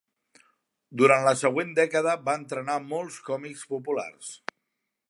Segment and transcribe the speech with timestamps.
[1.01, 4.35] Durant la següent dècada va entrenar mols còmics populars.